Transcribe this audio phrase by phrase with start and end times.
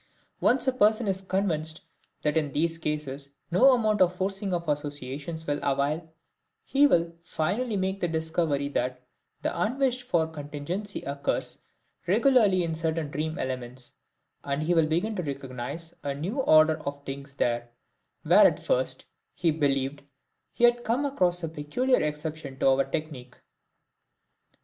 [0.39, 1.81] Once a person is convinced
[2.23, 6.11] that in these cases no amount of forcing of associations will avail,
[6.63, 9.03] he will finally make the discovery that
[9.43, 11.59] the unwished for contingency occurs
[12.07, 13.93] regularly in certain dream elements,
[14.43, 17.69] and he will begin to recognize a new order of things there,
[18.23, 19.05] where at first
[19.35, 20.01] he believed
[20.51, 23.37] he had come across a peculiar exception to our technique.